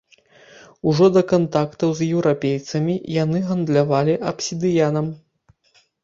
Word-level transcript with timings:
Ужо 0.91 1.07
да 1.17 1.21
кантактаў 1.31 1.89
з 1.99 2.07
еўрапейцамі 2.13 2.95
яны 3.23 3.41
гандлявалі 3.49 4.15
абсідыянам. 4.31 5.13